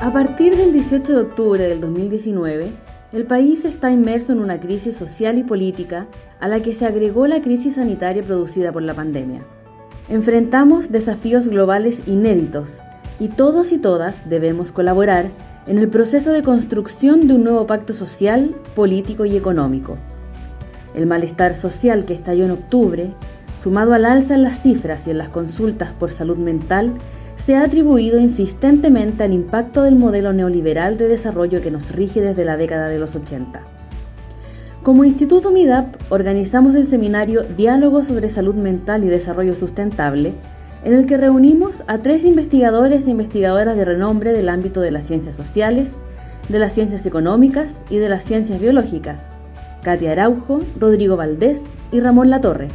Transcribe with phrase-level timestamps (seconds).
[0.00, 2.70] A partir del 18 de octubre del 2019,
[3.12, 6.06] el país está inmerso en una crisis social y política
[6.38, 9.44] a la que se agregó la crisis sanitaria producida por la pandemia.
[10.08, 12.78] Enfrentamos desafíos globales inéditos
[13.18, 15.32] y todos y todas debemos colaborar
[15.66, 19.98] en el proceso de construcción de un nuevo pacto social, político y económico.
[20.94, 23.14] El malestar social que estalló en octubre,
[23.60, 26.94] sumado al alza en las cifras y en las consultas por salud mental,
[27.38, 32.44] se ha atribuido insistentemente al impacto del modelo neoliberal de desarrollo que nos rige desde
[32.44, 33.62] la década de los 80.
[34.82, 40.34] Como Instituto MIDAP organizamos el seminario Diálogo sobre Salud Mental y Desarrollo Sustentable,
[40.84, 45.04] en el que reunimos a tres investigadores e investigadoras de renombre del ámbito de las
[45.04, 46.00] ciencias sociales,
[46.48, 49.30] de las ciencias económicas y de las ciencias biológicas,
[49.82, 52.68] Katia Araujo, Rodrigo Valdés y Ramón Latorre,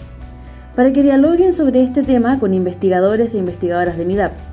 [0.75, 4.52] para que dialoguen sobre este tema con investigadores e investigadoras de MIDAP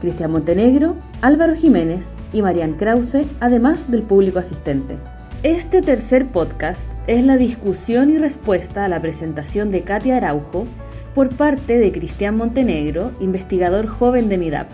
[0.00, 4.96] Cristian Montenegro, Álvaro Jiménez y Marian Krause, además del público asistente.
[5.42, 10.66] Este tercer podcast es la discusión y respuesta a la presentación de Katia Araujo
[11.14, 14.68] por parte de Cristian Montenegro, investigador joven de MIDAP.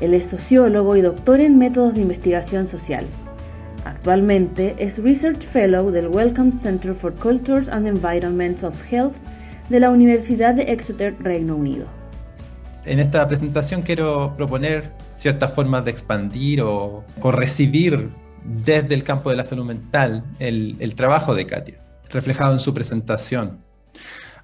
[0.00, 3.04] Él es sociólogo y doctor en métodos de investigación social.
[3.84, 9.16] Actualmente es Research Fellow del Wellcome Center for Cultures and Environments of Health
[9.68, 11.97] de la Universidad de Exeter, Reino Unido
[12.84, 18.10] en esta presentación quiero proponer ciertas formas de expandir o, recibir
[18.44, 22.72] desde el campo de la salud mental el, el trabajo de Katia, reflejado en su
[22.72, 23.62] presentación.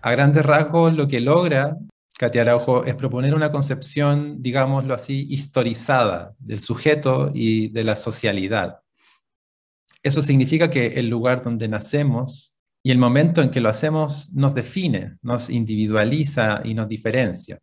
[0.02, 1.78] A grandes rasgos, lo que logra
[2.16, 8.80] Katia Araujo es proponer una concepción, digámoslo así, historizada del sujeto y de la socialidad.
[10.02, 14.54] Eso significa que el lugar donde nacemos y el momento en que lo hacemos nos
[14.54, 17.58] define, nos individualiza y nos diferencia.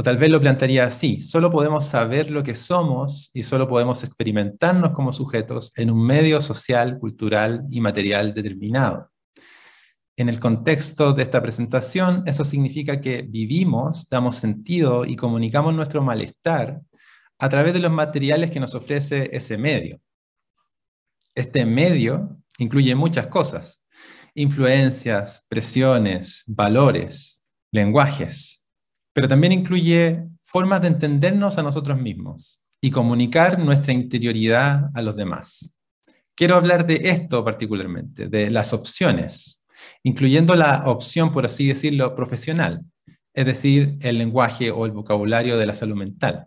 [0.00, 4.02] O tal vez lo plantearía así, solo podemos saber lo que somos y solo podemos
[4.02, 9.10] experimentarnos como sujetos en un medio social, cultural y material determinado.
[10.16, 16.00] En el contexto de esta presentación, eso significa que vivimos, damos sentido y comunicamos nuestro
[16.00, 16.80] malestar
[17.38, 20.00] a través de los materiales que nos ofrece ese medio.
[21.34, 23.84] Este medio incluye muchas cosas,
[24.34, 28.59] influencias, presiones, valores, lenguajes,
[29.12, 35.16] pero también incluye formas de entendernos a nosotros mismos y comunicar nuestra interioridad a los
[35.16, 35.70] demás.
[36.34, 39.64] Quiero hablar de esto particularmente, de las opciones,
[40.02, 42.82] incluyendo la opción, por así decirlo, profesional,
[43.34, 46.46] es decir, el lenguaje o el vocabulario de la salud mental.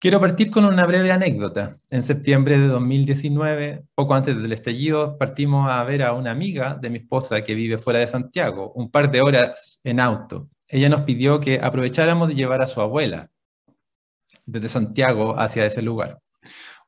[0.00, 1.74] Quiero partir con una breve anécdota.
[1.90, 6.88] En septiembre de 2019, poco antes del estallido, partimos a ver a una amiga de
[6.88, 11.02] mi esposa que vive fuera de Santiago, un par de horas en auto ella nos
[11.02, 13.30] pidió que aprovecháramos de llevar a su abuela
[14.46, 16.20] desde Santiago hacia ese lugar.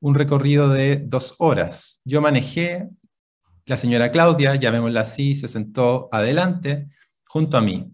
[0.00, 2.00] Un recorrido de dos horas.
[2.04, 2.88] Yo manejé,
[3.66, 6.88] la señora Claudia, llamémosla así, se sentó adelante
[7.26, 7.92] junto a mí.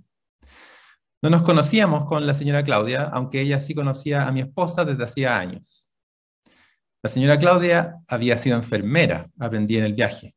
[1.21, 5.03] No nos conocíamos con la señora Claudia, aunque ella sí conocía a mi esposa desde
[5.03, 5.89] hacía años.
[7.03, 10.36] La señora Claudia había sido enfermera, aprendí en el viaje.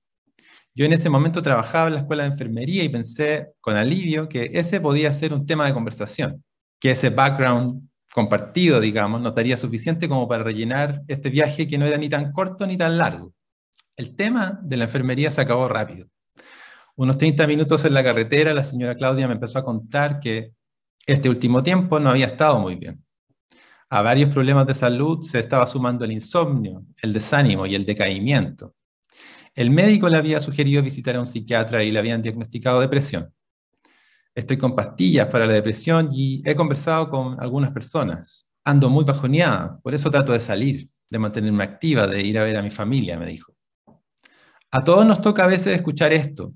[0.76, 4.52] Yo en ese momento trabajaba en la escuela de enfermería y pensé con alivio que
[4.54, 6.44] ese podía ser un tema de conversación,
[6.80, 11.86] que ese background compartido, digamos, nos daría suficiente como para rellenar este viaje que no
[11.86, 13.34] era ni tan corto ni tan largo.
[13.96, 16.08] El tema de la enfermería se acabó rápido.
[16.96, 20.52] Unos 30 minutos en la carretera, la señora Claudia me empezó a contar que
[21.06, 23.04] este último tiempo no había estado muy bien.
[23.90, 28.76] A varios problemas de salud se estaba sumando el insomnio, el desánimo y el decaimiento.
[29.60, 33.34] El médico le había sugerido visitar a un psiquiatra y le habían diagnosticado depresión.
[34.34, 38.48] Estoy con pastillas para la depresión y he conversado con algunas personas.
[38.64, 42.56] Ando muy bajoneada, por eso trato de salir, de mantenerme activa, de ir a ver
[42.56, 43.54] a mi familia, me dijo.
[44.72, 46.54] A todos nos toca a veces escuchar esto.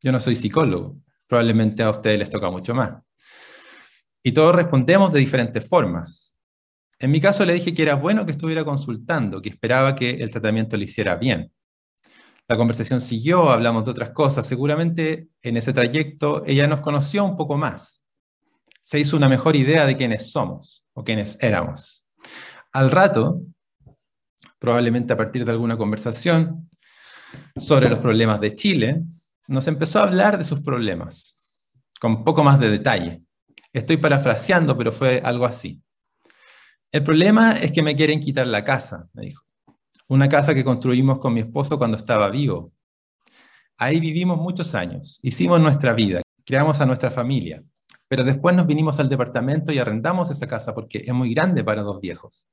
[0.00, 3.02] Yo no soy psicólogo, probablemente a ustedes les toca mucho más.
[4.22, 6.32] Y todos respondemos de diferentes formas.
[6.96, 10.30] En mi caso le dije que era bueno que estuviera consultando, que esperaba que el
[10.30, 11.52] tratamiento le hiciera bien.
[12.50, 14.44] La conversación siguió, hablamos de otras cosas.
[14.44, 18.04] Seguramente en ese trayecto ella nos conoció un poco más.
[18.80, 22.04] Se hizo una mejor idea de quiénes somos o quiénes éramos.
[22.72, 23.40] Al rato,
[24.58, 26.68] probablemente a partir de alguna conversación
[27.54, 29.04] sobre los problemas de Chile,
[29.46, 31.64] nos empezó a hablar de sus problemas,
[32.00, 33.22] con poco más de detalle.
[33.72, 35.80] Estoy parafraseando, pero fue algo así.
[36.90, 39.44] El problema es que me quieren quitar la casa, me dijo
[40.10, 42.72] una casa que construimos con mi esposo cuando estaba vivo.
[43.78, 47.62] Ahí vivimos muchos años, hicimos nuestra vida, creamos a nuestra familia,
[48.08, 51.82] pero después nos vinimos al departamento y arrendamos esa casa porque es muy grande para
[51.82, 52.44] dos viejos.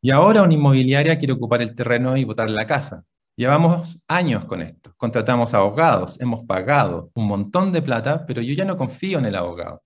[0.00, 3.04] Y ahora una inmobiliaria quiere ocupar el terreno y botar la casa.
[3.34, 4.94] Llevamos años con esto.
[4.96, 9.34] Contratamos abogados, hemos pagado un montón de plata, pero yo ya no confío en el
[9.34, 9.82] abogado.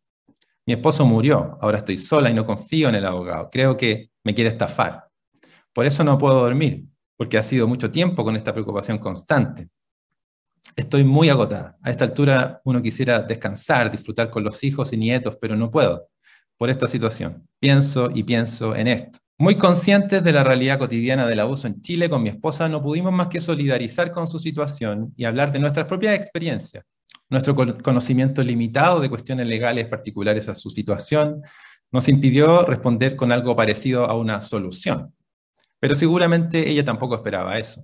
[0.66, 3.48] Mi esposo murió, ahora estoy sola y no confío en el abogado.
[3.50, 5.07] Creo que me quiere estafar.
[5.78, 6.86] Por eso no puedo dormir,
[7.16, 9.68] porque ha sido mucho tiempo con esta preocupación constante.
[10.74, 11.78] Estoy muy agotada.
[11.80, 16.08] A esta altura uno quisiera descansar, disfrutar con los hijos y nietos, pero no puedo
[16.56, 17.46] por esta situación.
[17.60, 19.20] Pienso y pienso en esto.
[19.38, 23.12] Muy conscientes de la realidad cotidiana del abuso en Chile, con mi esposa no pudimos
[23.12, 26.84] más que solidarizar con su situación y hablar de nuestras propias experiencias.
[27.30, 31.40] Nuestro conocimiento limitado de cuestiones legales particulares a su situación
[31.92, 35.14] nos impidió responder con algo parecido a una solución.
[35.80, 37.82] Pero seguramente ella tampoco esperaba eso.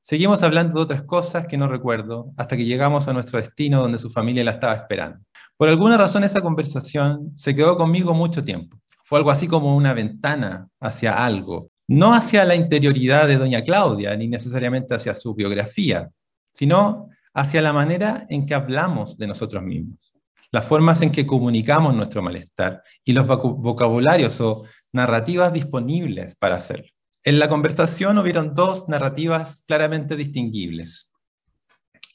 [0.00, 3.98] Seguimos hablando de otras cosas que no recuerdo hasta que llegamos a nuestro destino donde
[3.98, 5.18] su familia la estaba esperando.
[5.56, 8.78] Por alguna razón esa conversación se quedó conmigo mucho tiempo.
[9.04, 14.14] Fue algo así como una ventana hacia algo, no hacia la interioridad de doña Claudia,
[14.16, 16.10] ni necesariamente hacia su biografía,
[16.52, 20.12] sino hacia la manera en que hablamos de nosotros mismos,
[20.52, 26.88] las formas en que comunicamos nuestro malestar y los vocabularios o narrativas disponibles para hacerlo.
[27.24, 31.12] En la conversación hubieron dos narrativas claramente distinguibles.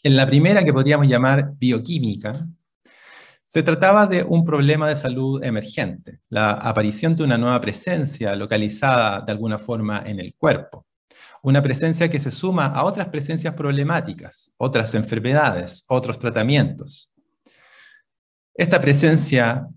[0.03, 2.33] En la primera, que podríamos llamar bioquímica,
[3.43, 9.19] se trataba de un problema de salud emergente, la aparición de una nueva presencia localizada
[9.19, 10.85] de alguna forma en el cuerpo,
[11.43, 17.11] una presencia que se suma a otras presencias problemáticas, otras enfermedades, otros tratamientos.
[18.53, 19.67] Esta presencia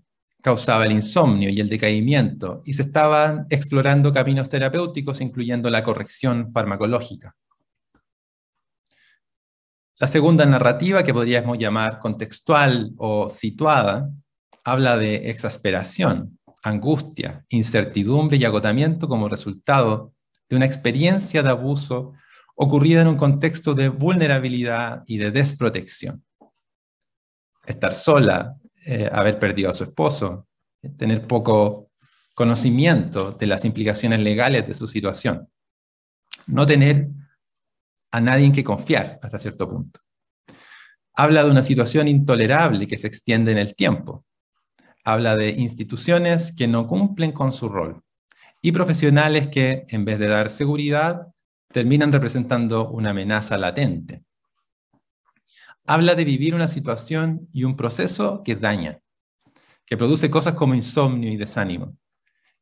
[0.45, 6.51] causaba el insomnio y el decaimiento y se estaban explorando caminos terapéuticos incluyendo la corrección
[6.51, 7.35] farmacológica.
[9.97, 14.11] La segunda narrativa, que podríamos llamar contextual o situada,
[14.63, 20.13] habla de exasperación, angustia, incertidumbre y agotamiento como resultado
[20.47, 22.13] de una experiencia de abuso
[22.55, 26.23] ocurrida en un contexto de vulnerabilidad y de desprotección.
[27.65, 30.47] Estar sola, eh, haber perdido a su esposo,
[30.97, 31.89] tener poco
[32.35, 35.49] conocimiento de las implicaciones legales de su situación,
[36.47, 37.09] no tener
[38.11, 39.99] a nadie en que confiar hasta cierto punto.
[41.13, 44.25] Habla de una situación intolerable que se extiende en el tiempo.
[45.03, 48.01] Habla de instituciones que no cumplen con su rol
[48.61, 51.27] y profesionales que, en vez de dar seguridad,
[51.71, 54.23] terminan representando una amenaza latente.
[55.87, 58.99] Habla de vivir una situación y un proceso que daña,
[59.85, 61.97] que produce cosas como insomnio y desánimo,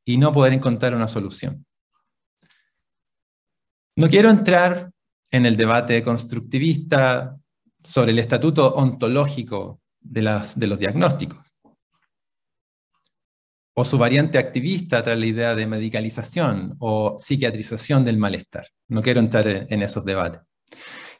[0.03, 1.65] y no poder encontrar una solución.
[3.95, 4.91] No quiero entrar
[5.31, 7.37] en el debate constructivista
[7.83, 11.53] sobre el estatuto ontológico de, los diagnósticos,
[13.75, 18.67] o su variante activista tras la idea de medicalización o psiquiatrización del malestar.
[18.89, 20.41] No quiero entrar en esos debates.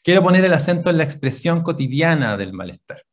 [0.04, 3.04] Quiero poner el acento en la expresión cotidiana del malestar.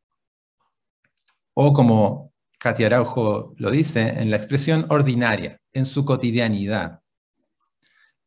[1.54, 7.00] O como Katia Araujo lo dice, en la expresión ordinaria, en su cotidianidad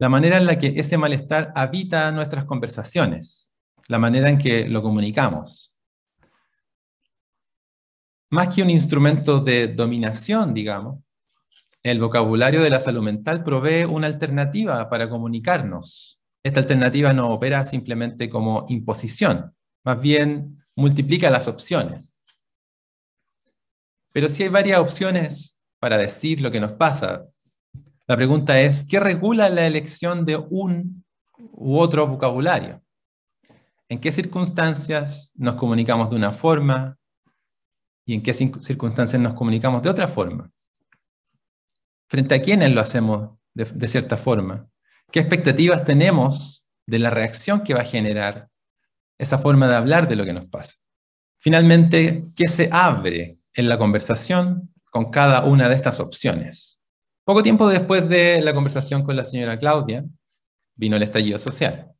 [0.03, 3.53] la manera en la que ese malestar habita nuestras conversaciones,
[3.87, 5.73] la manera en que lo comunicamos.
[8.29, 10.99] Más que un instrumento de dominación, digamos,
[11.83, 16.12] el vocabulario de la salud mental provee una alternativa para comunicarnos.
[16.43, 22.15] Esta alternativa no opera simplemente como imposición, más bien multiplica las opciones.
[24.11, 27.25] Pero si hay varias opciones para decir lo que nos pasa,
[28.05, 31.05] la pregunta es, ¿qué regula la elección de un
[31.37, 32.83] u otro vocabulario?
[33.87, 36.97] ¿En qué circunstancias nos comunicamos de una forma
[38.05, 40.51] y en qué circunstancias nos comunicamos de otra forma?
[42.07, 44.67] ¿Frente a quiénes lo hacemos de, cierta forma?
[45.13, 48.49] ¿Qué expectativas tenemos de la reacción que va a generar
[49.19, 50.73] esa forma de hablar de lo que nos pasa?
[51.37, 56.81] Finalmente, ¿qué se abre en la conversación con cada una de estas opciones?
[57.23, 60.03] Poco tiempo después de la conversación con la señora Claudia,
[60.73, 61.91] vino el estallido social.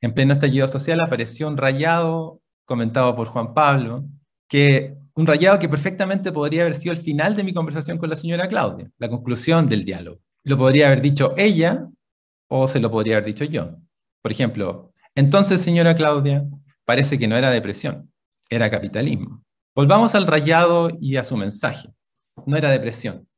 [0.00, 4.06] En pleno estallido social apareció un rayado comentado por Juan Pablo,
[4.48, 8.16] que un rayado que perfectamente podría haber sido el final de mi conversación con la
[8.16, 10.22] señora Claudia, la conclusión del diálogo.
[10.44, 11.86] Lo podría haber dicho ella
[12.50, 13.76] o se lo podría haber dicho yo.
[14.20, 16.46] Por ejemplo, entonces, señora Claudia,
[16.84, 18.12] parece que no era depresión,
[18.50, 19.42] era capitalismo.
[19.74, 21.88] Volvamos al rayado y a su mensaje.
[22.44, 23.28] No era depresión,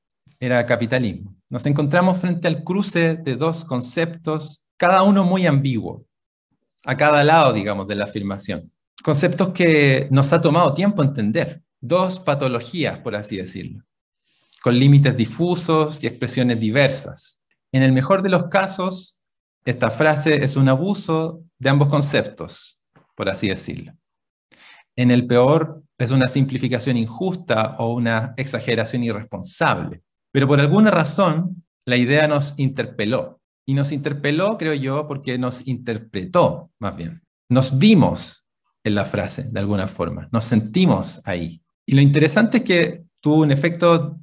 [0.41, 1.37] era capitalismo.
[1.51, 6.07] Nos encontramos frente al cruce de dos conceptos, cada uno muy ambiguo,
[6.85, 8.73] a cada lado, digamos, de la afirmación.
[9.03, 11.63] Conceptos que nos ha tomado tiempo entender.
[11.81, 13.85] Dos patologías, por así decirlo,
[14.63, 17.42] con límites difusos y expresiones diversas.
[17.73, 19.21] En el mejor de los casos,
[19.65, 22.79] esta frase es un abuso de ambos conceptos,
[23.15, 23.95] por así decirlo.
[24.95, 30.03] En el peor, es una simplificación injusta o una exageración irresponsable.
[30.33, 33.41] Pero por alguna razón, la idea nos interpeló.
[33.65, 37.23] Y nos interpeló, creo yo, porque nos interpretó, más bien.
[37.49, 38.49] Nos vimos
[38.85, 40.29] en la frase, de alguna forma.
[40.33, 41.63] Nos sentimos ahí.
[41.87, 44.19] Y lo interesante es que tuvo un efecto,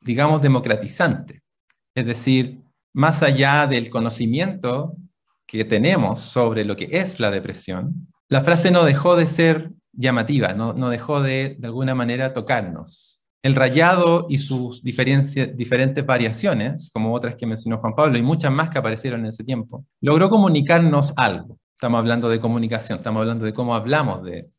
[0.00, 1.42] digamos, democratizante.
[1.94, 4.96] Es decir, más allá del conocimiento
[5.46, 10.52] que tenemos sobre lo que es la depresión, la frase no dejó de ser llamativa,
[10.52, 13.20] no, dejó de, de alguna manera, tocarnos.
[13.42, 18.68] El rayado y sus diferentes variaciones, como otras que mencionó Juan Pablo y muchas más
[18.68, 21.58] que aparecieron en ese tiempo, logró comunicarnos algo.
[21.76, 24.50] Estamos hablando de comunicación, estamos hablando de cómo hablamos de,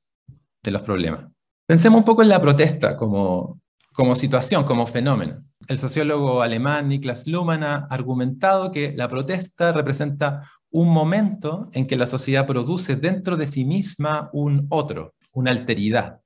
[0.63, 1.25] de los problemas.
[1.67, 3.59] Pensemos un poco en la protesta como,
[3.93, 5.43] como situación, como fenómeno.
[5.67, 11.98] El sociólogo alemán Niklas Luhmann ha argumentado que la protesta representa un momento en que
[11.98, 16.22] la sociedad produce dentro de sí misma un otro, una alteridad.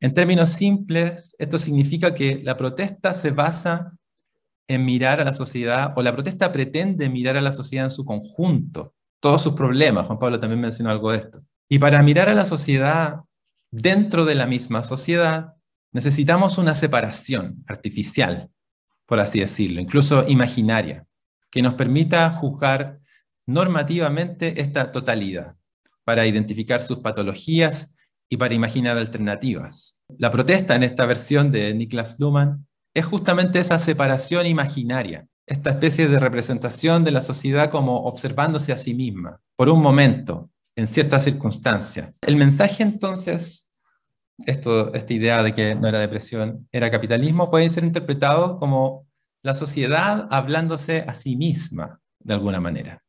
[0.00, 3.92] En términos simples, esto significa que la protesta se basa
[4.68, 8.04] en mirar a la sociedad, o la protesta pretende mirar a la sociedad en su
[8.04, 10.06] conjunto, todos sus problemas.
[10.06, 11.40] Juan Pablo también mencionó algo de esto.
[11.68, 13.20] Y para mirar a la sociedad
[13.70, 15.53] dentro de la misma sociedad,
[15.94, 18.50] necesitamos una separación artificial,
[19.06, 21.06] por así decirlo, incluso imaginaria,
[21.50, 22.98] que nos permita juzgar
[23.46, 25.54] normativamente esta totalidad,
[26.04, 27.94] para identificar sus patologías
[28.28, 29.98] y para imaginar alternativas.
[30.18, 36.08] La protesta en esta versión de Niklas Luhmann es justamente esa separación imaginaria, esta especie
[36.08, 41.24] de representación de la sociedad como observándose a sí misma, por un momento, en ciertas
[41.24, 42.14] circunstancias.
[42.22, 43.63] El mensaje entonces,
[44.38, 49.06] esto, esta idea de que no era depresión, era capitalismo, puede ser interpretado como
[49.42, 53.02] la sociedad hablándose a sí misma, de alguna manera.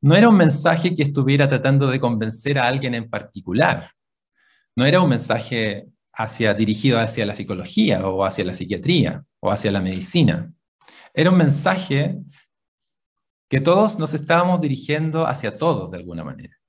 [0.00, 3.90] No era un mensaje que estuviera tratando de convencer a alguien en particular.
[4.74, 9.70] No era un mensaje hacia, dirigido hacia la psicología o hacia la psiquiatría o hacia
[9.70, 10.52] la medicina.
[11.12, 12.16] Era un mensaje
[13.50, 16.59] que todos nos estábamos dirigiendo hacia todos de alguna manera.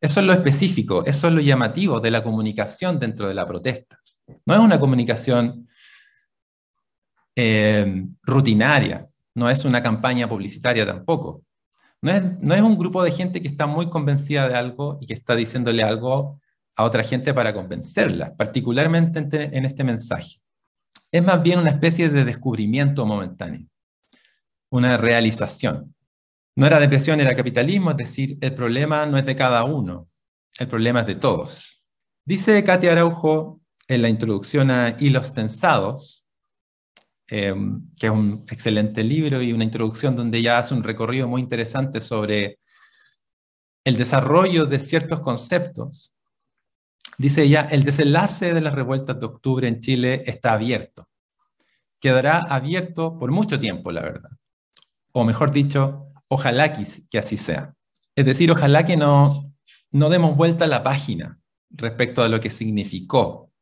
[0.00, 3.98] Eso es lo específico, eso es lo llamativo de la comunicación dentro de la protesta.
[4.46, 5.68] No es una comunicación
[7.34, 11.42] eh, rutinaria, no es una campaña publicitaria tampoco.
[12.00, 12.12] No
[12.54, 15.82] es, un grupo de gente que está muy convencida de algo y que está diciéndole
[15.82, 16.40] algo
[16.76, 20.40] a otra gente para convencerla, particularmente en, este mensaje.
[21.10, 23.66] Es más bien una especie de descubrimiento momentáneo,
[24.70, 25.92] una realización.
[26.58, 30.08] No era depresión, era capitalismo, es decir, el problema no es de cada uno,
[30.58, 31.82] el problema es de todos.
[32.24, 36.28] Dice Katia Araujo en la introducción a Hilos Tensados,
[37.30, 41.42] Em, que es un excelente libro y una introducción donde ella hace un recorrido muy
[41.42, 42.58] interesante sobre
[43.84, 46.14] el desarrollo de ciertos conceptos.
[47.18, 51.06] Dice ella, el desenlace de las revueltas de octubre en Chile está abierto.
[52.00, 54.30] Quedará abierto por mucho tiempo, la verdad.
[55.12, 57.74] O mejor dicho, ojalá que, así sea.
[58.14, 59.52] Es decir, ojalá que no,
[59.90, 61.38] no demos vuelta a la página
[61.70, 63.52] respecto a lo que significó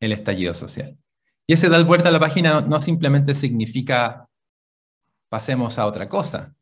[0.00, 0.98] el estallido social.
[1.46, 4.28] Y ese dar vuelta a la página no simplemente significa
[5.28, 6.54] pasemos a otra cosa.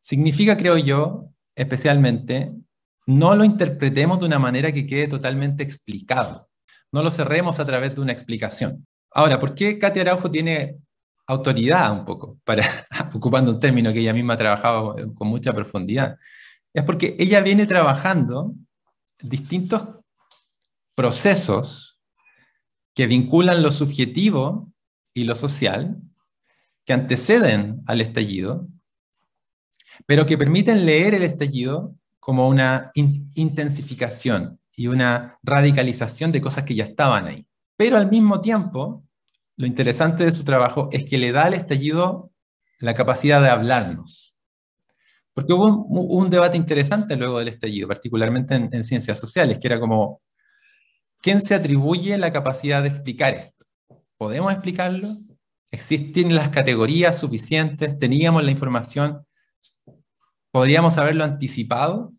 [0.00, 2.52] Significa, creo yo, especialmente,
[3.06, 6.48] no lo interpretemos de una manera que quede totalmente explicado.
[6.92, 8.86] No lo cerremos a través de una explicación.
[9.10, 10.78] Ahora, ¿por qué Katia Araujo tiene
[11.26, 12.64] autoridad un poco, para,
[13.14, 16.16] ocupando un término que ella misma ha trabajado con mucha profundidad?
[16.72, 18.54] Es porque ella viene trabajando
[19.18, 19.88] distintos
[20.94, 22.00] procesos
[22.94, 24.72] que vinculan lo subjetivo
[25.14, 26.00] y lo social,
[26.84, 28.68] que anteceden al estallido,
[30.06, 36.74] pero que permiten leer el estallido como una intensificación y una radicalización de cosas que
[36.74, 37.46] ya estaban ahí.
[37.76, 39.05] Pero al mismo tiempo,
[39.56, 42.30] lo interesante de su trabajo es que le da al estallido
[42.78, 44.36] la capacidad de hablarnos.
[45.32, 50.22] Porque hubo un, debate interesante luego del estallido, particularmente en ciencias sociales, que era como,
[51.26, 53.66] ¿Quién se atribuye la capacidad de explicar esto?
[54.16, 55.16] ¿Podemos explicarlo?
[55.72, 57.98] ¿Existen las categorías suficientes?
[57.98, 59.26] ¿Teníamos la información?
[60.52, 62.12] ¿Podríamos haberlo anticipado?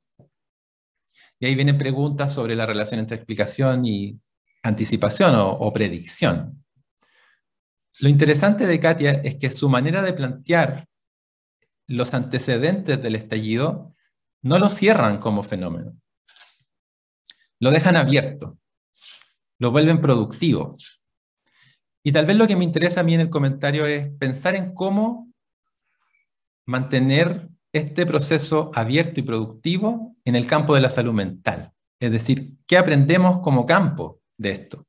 [1.39, 4.20] Y ahí vienen preguntas sobre la relación entre explicación y
[4.63, 6.65] anticipación o, o predicción.
[8.00, 10.88] Lo interesante de Katia es que su manera de plantear
[11.88, 13.96] los antecedentes del estallido
[14.42, 15.98] no lo cierran como fenómeno,
[17.60, 18.58] lo dejan abierto
[19.60, 20.75] lo vuelven productivo.
[22.04, 24.74] Y tal vez lo que me interesa a mí en el comentario es pensar en
[24.74, 25.32] cómo
[26.66, 31.74] mantener este proceso abierto y productivo en el campo de la salud mental.
[32.00, 34.87] Es decir, ¿qué aprendemos como campo de esto?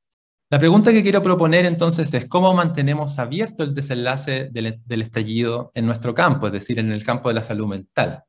[0.50, 5.84] La pregunta que quiero proponer entonces es cómo mantenemos abierto el desenlace del, estallido en
[5.84, 8.24] nuestro campo, es decir, en el campo de la salud mental.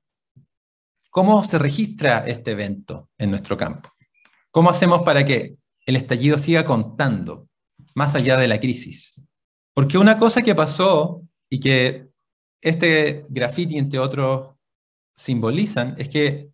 [1.09, 3.89] ¿Cómo se registra este evento en nuestro campo?
[4.51, 7.47] ¿Cómo hacemos para que el estallido siga contando
[7.95, 9.23] más allá de la crisis?
[9.73, 12.09] Porque una cosa que pasó y que
[12.59, 14.55] este graffiti, entre otros,
[15.15, 16.49] simbolizan, es que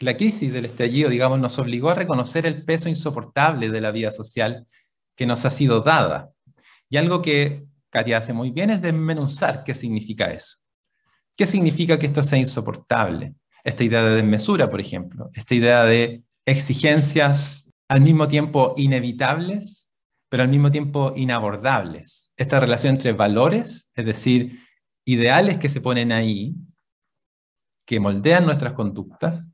[0.00, 4.12] la crisis del estallido, digamos, nos obligó a reconocer el peso insoportable de la vida
[4.12, 4.66] social
[5.16, 6.30] que nos ha sido dada.
[6.88, 10.58] Y algo que Katia hace muy bien es desmenuzar qué significa eso.
[11.36, 13.34] ¿Qué significa que esto sea insoportable?
[13.64, 19.92] Esta idea de desmesura, por ejemplo, esta idea de exigencias al mismo tiempo inevitables,
[20.28, 22.32] pero al mismo tiempo inabordables.
[22.36, 24.60] Esta relación entre valores, es decir,
[25.04, 26.54] ideales que se ponen ahí,
[27.86, 29.48] que moldean nuestras conductas,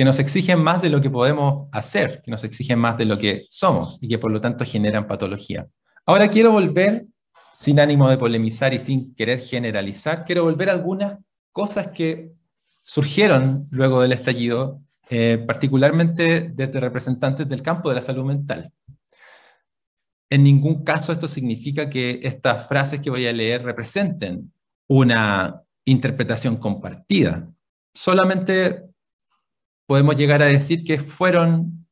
[0.00, 3.18] que nos exigen más de lo que podemos hacer, que nos exigen más de lo
[3.18, 5.68] que somos y que por lo tanto generan patología.
[6.06, 7.04] Ahora quiero volver,
[7.52, 11.18] sin ánimo de polemizar y sin querer generalizar, quiero volver a algunas
[11.52, 12.32] cosas que
[12.82, 14.80] surgieron luego del estallido
[15.10, 18.72] eh, particularmente desde representantes del campo de la salud mental.
[20.30, 24.50] En ningún caso esto significa que estas frases que voy a leer representen
[24.88, 27.50] una interpretación compartida.
[27.92, 28.89] Solamente
[29.90, 31.84] podemos llegar a decir que fueron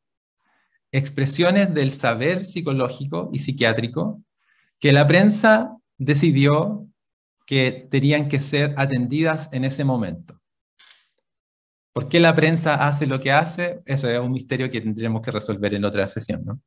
[0.93, 4.23] expresiones del saber psicológico y psiquiátrico
[4.78, 6.87] que la prensa decidió
[7.45, 10.40] que tenían que ser atendidas en ese momento.
[11.93, 13.83] ¿Por qué la prensa hace lo que hace?
[13.85, 16.45] Eso es un misterio que tendremos que resolver en otra sesión.
[16.45, 16.61] ¿no?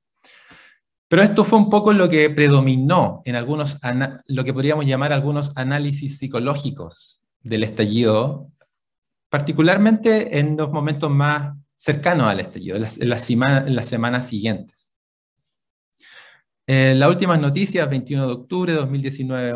[1.07, 3.79] Pero esto fue un poco lo que predominó en algunos,
[4.27, 8.51] lo que podríamos llamar algunos análisis psicológicos del estallido,
[9.31, 14.93] particularmente en los momentos más cercanos al estallido, en las, semanas siguientes.
[16.67, 19.55] En las últimas noticias, 21 de octubre de 2019,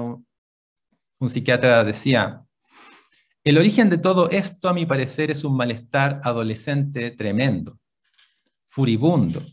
[1.19, 2.41] un psiquiatra decía,
[3.43, 7.77] el origen de todo esto, a mi parecer, es un malestar adolescente tremendo,
[8.65, 9.43] furibundo,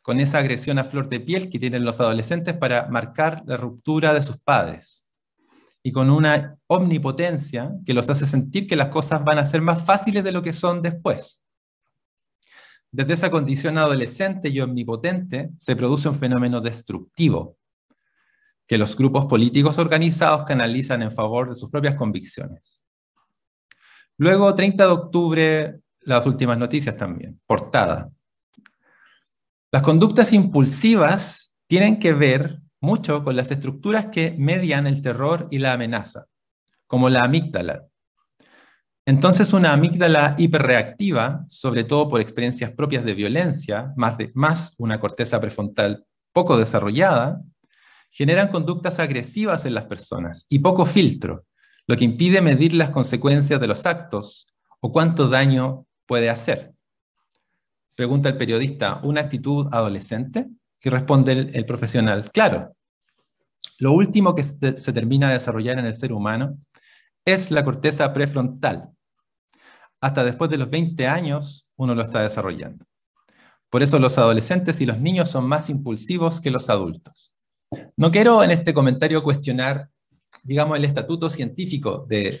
[0.00, 4.14] con esa agresión a flor de piel que tienen los adolescentes para marcar la ruptura
[4.14, 5.05] de sus padres,
[5.86, 9.84] y con una omnipotencia que los hace sentir que las cosas van a ser más
[9.84, 11.40] fáciles de lo que son después.
[12.90, 17.56] Desde esa condición adolescente y omnipotente se produce un fenómeno destructivo
[18.66, 22.82] que los grupos políticos organizados canalizan en favor de sus propias convicciones.
[24.18, 28.10] Luego, 30 de octubre, las últimas noticias también, portada.
[29.70, 35.58] Las conductas impulsivas tienen que ver mucho con las estructuras que median el terror y
[35.58, 36.26] la amenaza,
[36.86, 37.86] como la amígdala.
[39.04, 44.98] Entonces, una amígdala hiperreactiva, sobre todo por experiencias propias de violencia, más, de, más una
[44.98, 47.42] corteza prefrontal poco desarrollada,
[48.10, 51.44] generan conductas agresivas en las personas y poco filtro,
[51.86, 54.46] lo que impide medir las consecuencias de los actos
[54.80, 56.72] o cuánto daño puede hacer.
[57.94, 60.46] Pregunta el periodista, ¿una actitud adolescente?
[60.82, 62.75] Y responde el, profesional, claro,
[63.78, 66.58] lo último que se, termina de desarrollar en el ser humano
[67.24, 68.90] es la corteza prefrontal.
[70.00, 72.84] Hasta después de los 20 años uno lo está desarrollando.
[73.70, 77.32] Por eso los adolescentes y los niños son más impulsivos que los adultos.
[77.96, 79.90] No quiero en este comentario cuestionar
[80.42, 82.40] digamos, el estatuto científico de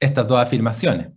[0.00, 1.10] estas dos afirmaciones.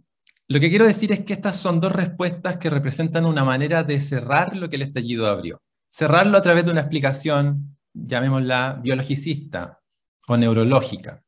[0.48, 4.02] Lo que quiero decir es que estas son dos respuestas que representan una manera de
[4.02, 5.62] cerrar lo que el estallido abrió.
[5.90, 9.80] Cerrarlo a través de una explicación, llamémosla biologicista
[10.28, 11.24] o neurológica,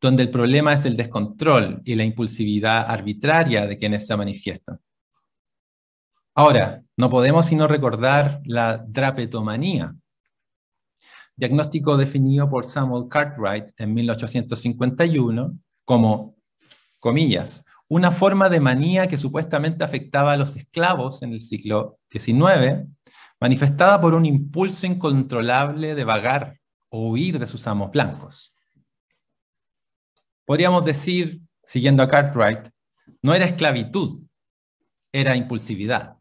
[0.00, 4.80] donde el problema es el descontrol y la impulsividad arbitraria de quienes se manifiestan.
[6.34, 9.94] Ahora, no podemos sino recordar la drapetomanía,
[11.34, 16.36] diagnóstico definido por Samuel Cartwright en 1851 como,
[16.98, 22.88] comillas, una forma de manía que supuestamente afectaba a los esclavos en el siglo XIX,
[23.40, 28.54] manifestada por un impulso incontrolable de vagar o huir de sus amos blancos.
[30.44, 32.68] Podríamos decir, siguiendo a Cartwright,
[33.22, 34.26] no era esclavitud,
[35.12, 36.16] era impulsividad.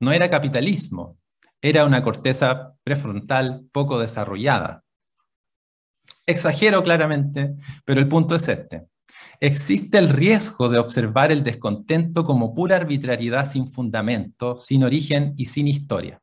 [0.00, 1.18] No era capitalismo,
[1.60, 4.82] era una corteza prefrontal poco desarrollada.
[6.26, 8.86] Exagero claramente, pero el punto es este.
[9.40, 15.46] Existe el riesgo de observar el descontento como pura arbitrariedad sin fundamento, sin origen y
[15.46, 16.20] sin historia.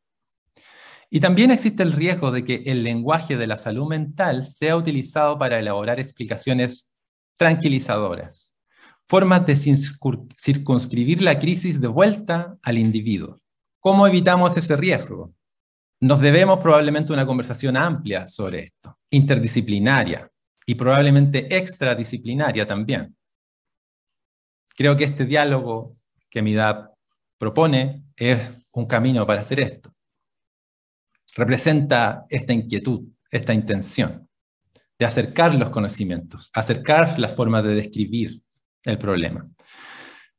[1.10, 5.38] Y también existe el riesgo de que el lenguaje de la salud mental sea utilizado
[5.38, 6.92] para elaborar explicaciones
[7.38, 8.54] tranquilizadoras,
[9.06, 13.38] formas de circunscribir la crisis de vuelta al individuo.
[13.80, 15.32] ¿Cómo evitamos ese riesgo?
[16.00, 20.30] Nos debemos probablemente una conversación amplia sobre esto, interdisciplinaria
[20.66, 23.16] y probablemente extradisciplinaria también.
[24.76, 25.96] Creo que este diálogo
[26.28, 26.92] que MIDAP
[27.38, 28.38] propone es
[28.72, 29.90] un camino para hacer esto.
[31.38, 34.28] Representa esta inquietud, esta intención
[34.98, 38.42] de acercar los conocimientos, acercar las formas de describir
[38.82, 39.48] el problema.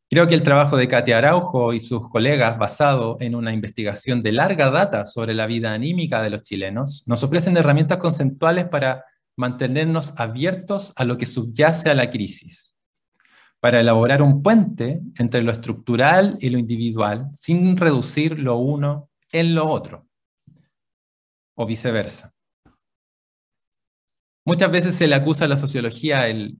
[0.10, 4.34] Creo que el trabajo de Katia Araujo y sus colegas, basado en una investigación de
[4.34, 9.06] larga data sobre la vida anímica de los chilenos, nos ofrecen herramientas conceptuales para
[9.38, 12.78] mantenernos abiertos a lo que subyace a la crisis,
[13.62, 19.56] para elaborar un puente entre lo estructural y lo individual, sin reducir lo uno en
[19.56, 20.09] lo otro,
[21.60, 22.34] o viceversa.
[24.46, 26.58] Muchas veces se le acusa a la sociología el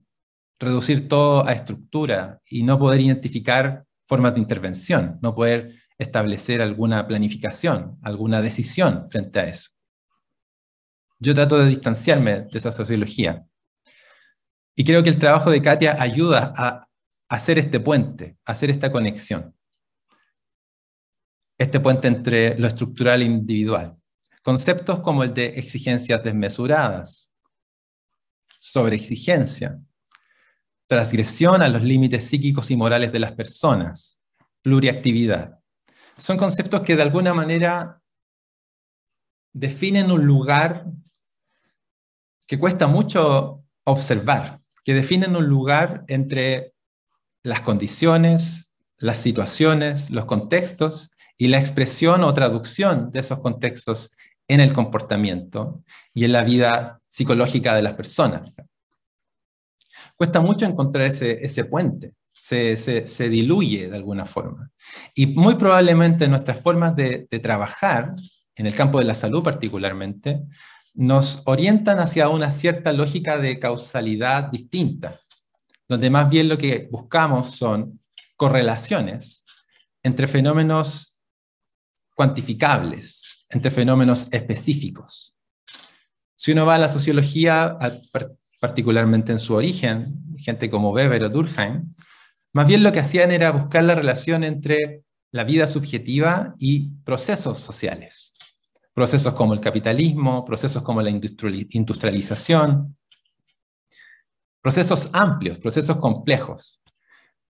[0.58, 7.06] reducir todo a estructura y no poder identificar formas de intervención, no poder establecer alguna
[7.06, 9.70] planificación, alguna decisión frente a eso.
[11.18, 13.46] Yo trato de distanciarme de esa sociología.
[14.76, 16.86] Y creo que el trabajo de Katia ayuda a
[17.30, 19.54] hacer este puente, hacer esta conexión.
[21.56, 23.99] Este puente entre lo estructural e individual.
[24.50, 27.30] Conceptos como el de exigencias desmesuradas,
[28.58, 29.78] sobreexigencia,
[30.88, 34.20] transgresión a los límites psíquicos y morales de las personas,
[34.60, 35.60] pluriactividad.
[36.18, 38.02] Son conceptos que de alguna manera
[39.52, 40.84] definen un lugar
[42.48, 46.74] que cuesta mucho observar, que definen un lugar entre
[47.44, 54.16] las condiciones, las situaciones, los contextos y la expresión o traducción de esos contextos
[54.52, 55.82] en el comportamiento
[56.12, 58.52] y en la vida psicológica de las personas
[60.20, 64.70] cuesta mucho encontrar ese, ese puente, se, se, diluye de alguna forma.
[65.14, 68.14] Y muy probablemente nuestras formas de, de trabajar,
[68.54, 70.42] en el campo de la salud particularmente,
[70.92, 75.18] nos orientan hacia una cierta lógica de causalidad distinta,
[75.88, 77.98] donde más bien lo que buscamos son
[78.36, 79.46] correlaciones
[80.02, 81.18] entre fenómenos
[82.14, 85.34] cuantificables, entre fenómenos específicos.
[86.34, 87.76] Si uno va a la sociología,
[88.60, 91.92] particularmente en su origen, gente como Weber o Durkheim,
[92.52, 97.60] más bien lo que hacían era buscar la relación entre la vida subjetiva y procesos
[97.60, 98.32] sociales.
[98.94, 102.96] Procesos como el capitalismo, procesos como la industrialización,
[104.60, 106.80] procesos amplios, procesos complejos.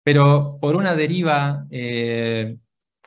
[0.03, 2.57] Pero por una deriva eh,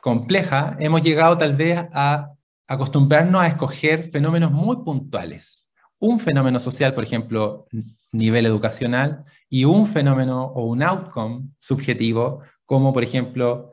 [0.00, 2.33] compleja hemos llegado tal vez a
[2.66, 5.64] acostumbrarnos a escoger fenómenos muy puntuales
[6.04, 7.66] un fenómeno social, por ejemplo,
[8.12, 13.72] nivel educacional, y un fenómeno o un outcome subjetivo, como por ejemplo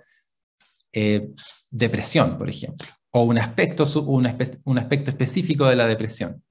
[0.94, 1.30] eh,
[1.70, 4.26] depresión, por ejemplo, o un aspecto, un,
[4.78, 6.42] aspecto específico de la depresión.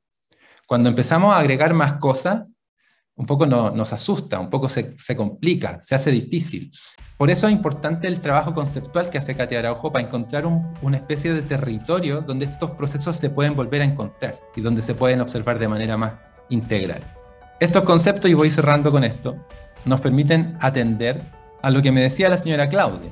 [0.66, 2.46] Cuando empezamos a agregar más cosas,
[3.20, 6.72] un poco nos asusta, un poco se, se, complica, se hace difícil.
[7.18, 11.34] Por eso es importante el trabajo conceptual que hace Katia Araujo para encontrar una especie
[11.34, 15.58] de territorio donde estos procesos se pueden volver a encontrar y donde se pueden observar
[15.58, 16.14] de manera más
[16.48, 17.02] integral.
[17.60, 19.36] Estos conceptos, y voy cerrando con esto,
[19.84, 21.22] nos permiten atender
[21.60, 23.10] a lo que me decía la señora Claudia,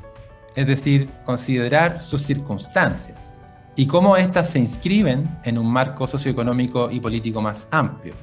[0.56, 3.42] es decir, considerar sus circunstancias
[3.76, 8.14] y cómo éstas se inscriben en un marco socioeconómico y político más amplio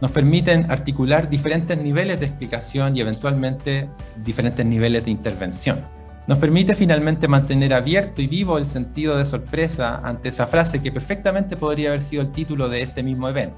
[0.00, 5.80] nos permiten articular diferentes niveles de explicación y eventualmente diferentes niveles de intervención.
[6.26, 10.92] Nos permite finalmente mantener abierto y vivo el sentido de sorpresa ante esa frase que
[10.92, 13.56] perfectamente podría haber sido el título de este mismo evento.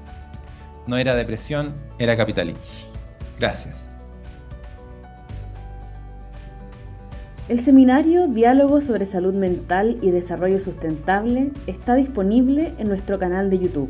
[0.87, 2.61] No era depresión, era capitalismo.
[3.39, 3.95] Gracias.
[7.49, 13.59] El seminario Diálogo sobre Salud Mental y Desarrollo Sustentable está disponible en nuestro canal de
[13.59, 13.89] YouTube.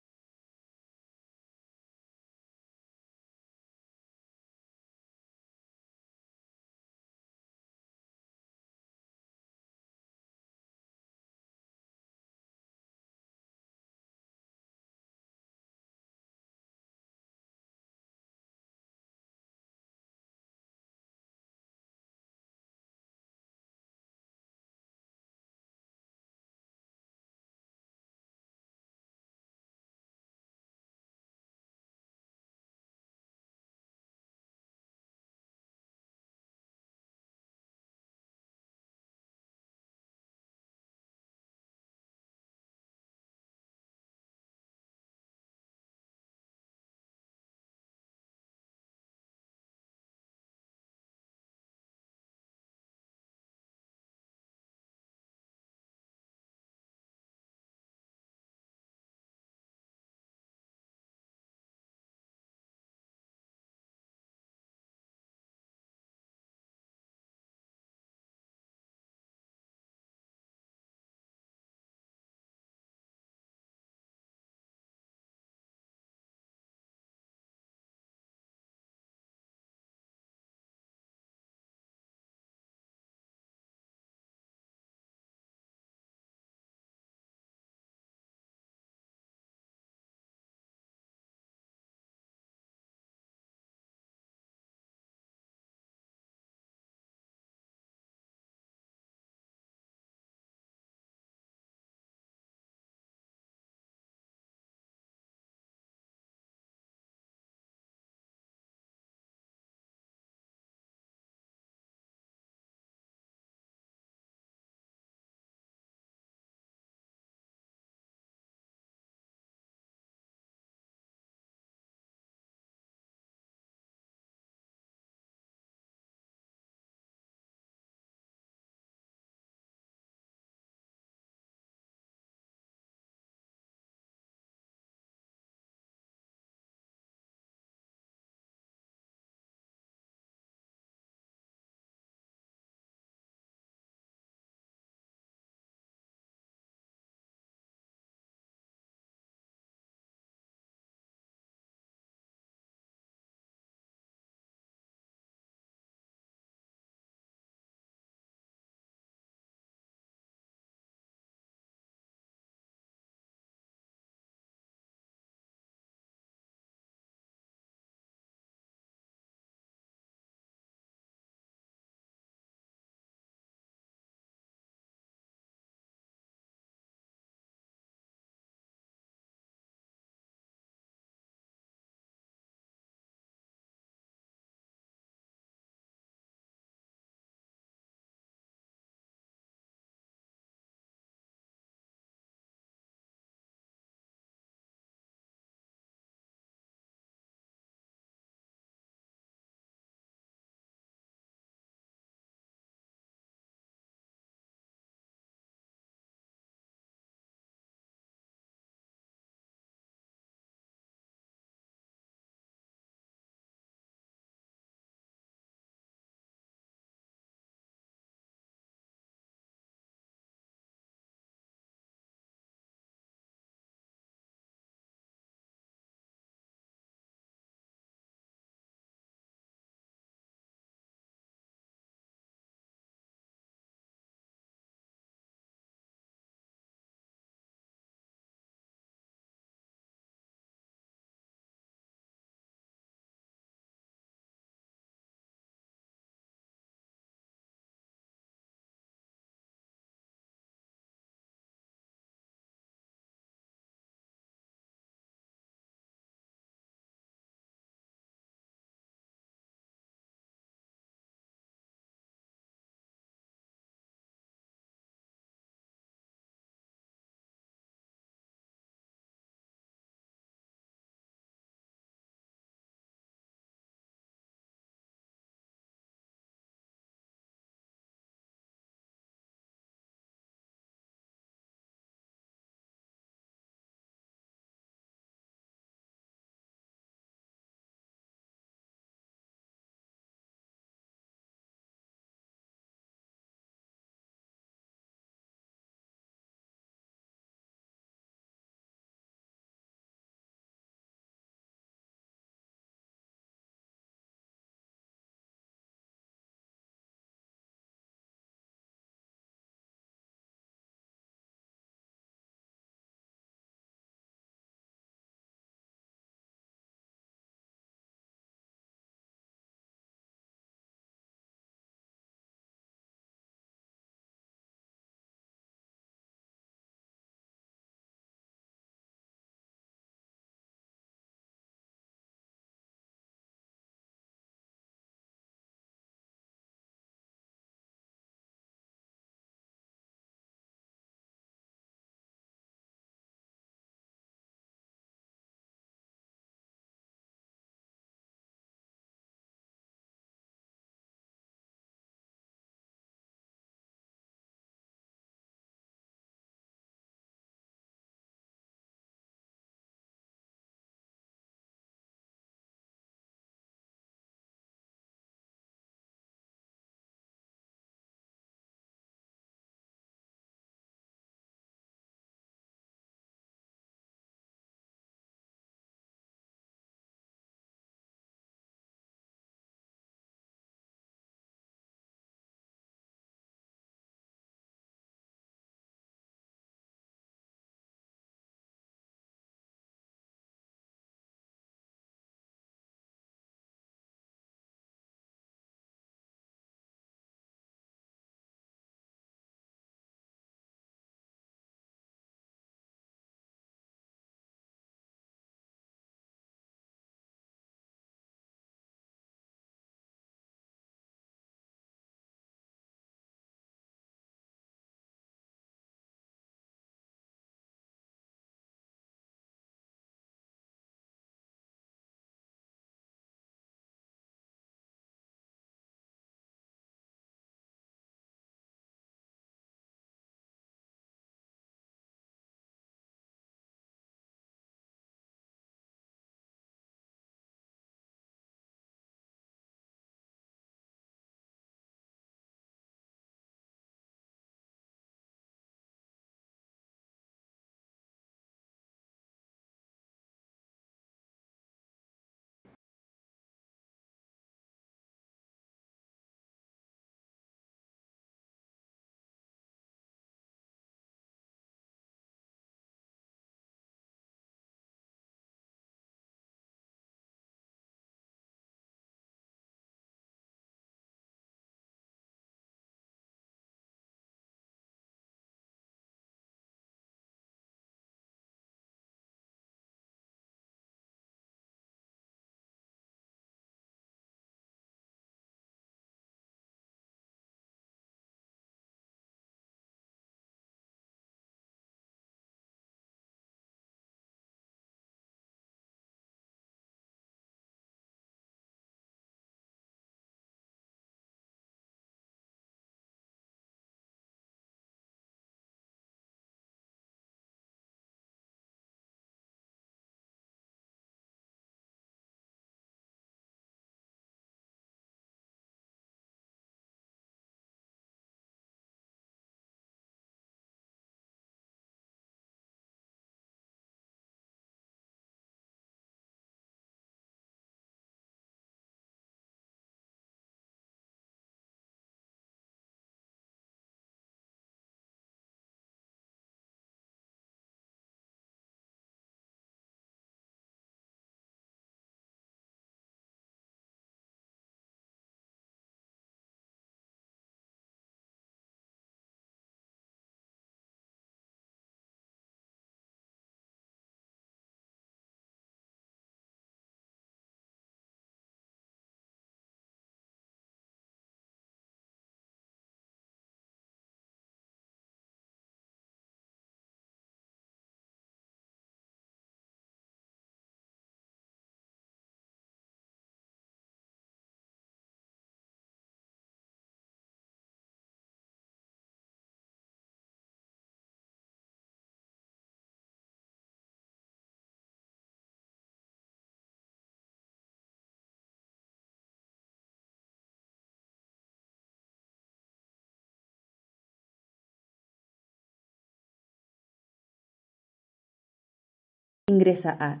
[599.36, 600.00] ingresa a